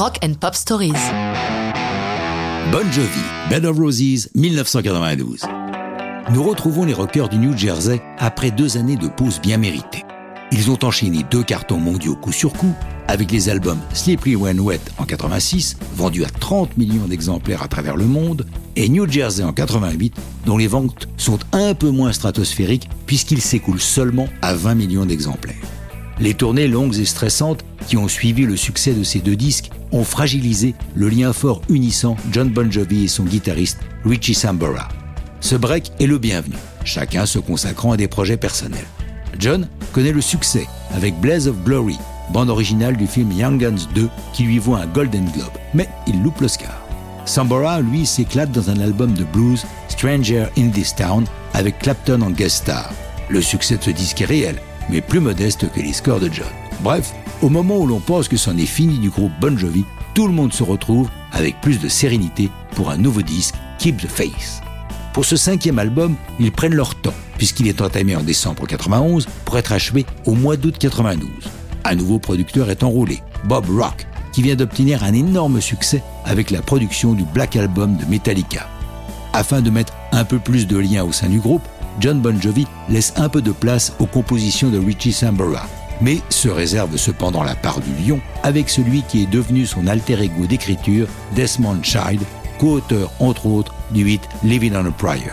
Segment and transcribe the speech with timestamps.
[0.00, 0.94] Rock and Pop Stories.
[2.72, 5.42] Bon Jovi, Bed of Roses, 1992.
[6.32, 10.06] Nous retrouvons les rockers du New Jersey après deux années de pause bien méritées.
[10.52, 12.72] Ils ont enchaîné deux cartons mondiaux coup sur coup,
[13.08, 17.98] avec les albums Slippery When Wet en 86, vendu à 30 millions d'exemplaires à travers
[17.98, 18.46] le monde,
[18.76, 20.14] et New Jersey en 88,
[20.46, 25.79] dont les ventes sont un peu moins stratosphériques puisqu'il s'écoule seulement à 20 millions d'exemplaires.
[26.20, 30.04] Les tournées longues et stressantes qui ont suivi le succès de ces deux disques ont
[30.04, 34.88] fragilisé le lien fort unissant John Bon Jovi et son guitariste Richie Sambora.
[35.40, 38.86] Ce break est le bienvenu, chacun se consacrant à des projets personnels.
[39.38, 41.96] John connaît le succès avec Blaze of Glory,
[42.34, 46.22] bande originale du film Young Guns 2 qui lui voit un Golden Globe, mais il
[46.22, 46.82] loupe l'Oscar.
[47.24, 52.30] Sambora, lui, s'éclate dans un album de blues, Stranger in This Town, avec Clapton en
[52.30, 52.90] guest star.
[53.30, 54.56] Le succès de ce disque est réel,
[54.90, 56.46] mais plus modeste que les scores de John.
[56.82, 60.26] Bref, au moment où l'on pense que c'en est fini du groupe Bon Jovi, tout
[60.26, 64.60] le monde se retrouve avec plus de sérénité pour un nouveau disque, Keep the Face.
[65.12, 69.58] Pour ce cinquième album, ils prennent leur temps, puisqu'il est entamé en décembre 91 pour
[69.58, 71.28] être achevé au mois d'août 92.
[71.84, 76.62] Un nouveau producteur est enrôlé, Bob Rock, qui vient d'obtenir un énorme succès avec la
[76.62, 78.68] production du Black Album de Metallica.
[79.32, 81.62] Afin de mettre un peu plus de lien au sein du groupe,
[82.00, 85.66] John Bon Jovi laisse un peu de place aux compositions de Richie Sambora,
[86.00, 90.18] mais se réserve cependant la part du lion avec celui qui est devenu son alter
[90.22, 91.06] ego d'écriture,
[91.36, 92.22] Desmond Child,
[92.58, 95.32] co-auteur entre autres du hit Living on a Prayer.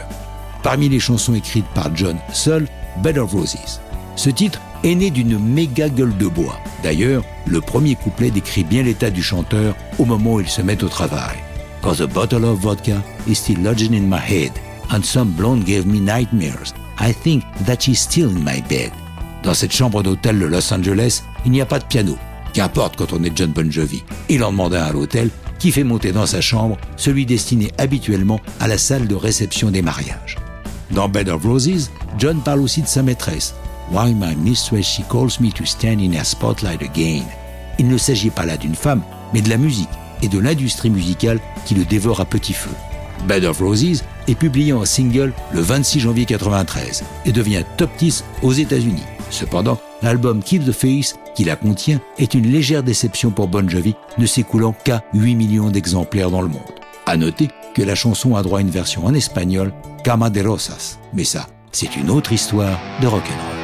[0.61, 2.67] Parmi les chansons écrites par John seul,
[3.01, 3.79] Bed of Roses.
[4.17, 6.59] Ce titre est né d'une méga gueule de bois.
[6.83, 10.83] D'ailleurs, le premier couplet décrit bien l'état du chanteur au moment où il se met
[10.83, 11.37] au travail.
[11.81, 14.51] Cause a bottle of vodka is still lodging in my head,
[14.91, 16.73] and some blonde gave me nightmares.
[16.99, 18.91] I think that she's still in my bed.
[19.43, 22.17] Dans cette chambre d'hôtel de Los Angeles, il n'y a pas de piano.
[22.53, 24.03] Qu'importe quand on est John Bon Jovi.
[24.29, 25.29] Il en demande un à l'hôtel
[25.59, 29.81] qui fait monter dans sa chambre celui destiné habituellement à la salle de réception des
[29.81, 30.37] mariages.
[30.91, 33.53] Dans Bed of Roses, John parle aussi de sa maîtresse.
[33.91, 37.23] Why my mistress she calls me to stand in her spotlight again?
[37.79, 39.01] Il ne s'agit pas là d'une femme,
[39.33, 39.89] mais de la musique
[40.21, 42.71] et de l'industrie musicale qui le dévore à petit feu.
[43.27, 48.23] Bed of Roses est publié en single le 26 janvier 1993 et devient top 10
[48.43, 49.03] aux États-Unis.
[49.29, 53.95] Cependant, l'album Keep the Face, qui la contient, est une légère déception pour Bon Jovi,
[54.17, 56.61] ne s'écoulant qu'à 8 millions d'exemplaires dans le monde.
[57.05, 59.73] À noter que la chanson a droit à une version en espagnol,
[60.03, 60.97] Cama de Rosas.
[61.13, 63.56] Mais ça, c'est une autre histoire de rock'n'roll.